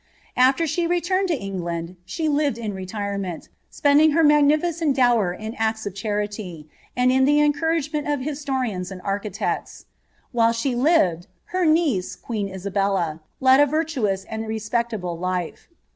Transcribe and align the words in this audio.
After 0.35 0.65
she 0.65 0.87
returned 0.87 1.29
lo 1.29 1.35
England 1.35 1.95
she 2.05 2.27
lived 2.27 2.57
in 2.57 2.73
reiiremeat, 2.73 3.49
spending 3.69 4.09
bit 4.15 4.25
magniliceni 4.25 4.95
dower 4.95 5.31
in 5.31 5.53
acts 5.59 5.85
of 5.85 5.93
charity, 5.93 6.67
and 6.97 7.11
in 7.11 7.25
the 7.25 7.37
encouragemeat 7.37 8.11
of 8.11 8.19
U^ 8.19 8.45
lorians 8.47 8.89
and 8.89 8.99
architects. 9.03 9.85
While 10.31 10.53
she 10.53 10.73
lived, 10.73 11.27
her 11.53 11.67
niece, 11.67 12.15
queen 12.15 12.47
k&bdb, 12.47 12.75
M 12.75 13.19
■ 13.41 13.69
virtuoua 13.69 14.25
and 14.27 14.47
respectable 14.47 15.19
life. 15.19 15.67